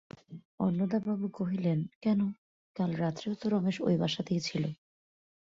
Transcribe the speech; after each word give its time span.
অন্নদাবাবু 0.59 1.27
কহিলেন, 1.33 1.79
কেন, 2.01 2.19
কাল 2.75 2.91
রাত্রেও 2.95 3.33
তো 3.35 3.45
রমেশ 3.49 3.77
ঐ 3.81 3.89
বাসাতেই 3.97 4.41
ছিল। 4.41 4.63